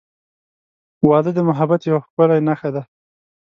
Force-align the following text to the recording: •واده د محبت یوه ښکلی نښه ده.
•واده 1.09 1.31
د 1.35 1.39
محبت 1.49 1.81
یوه 1.89 2.01
ښکلی 2.05 2.39
نښه 2.47 2.69
ده. 2.75 2.83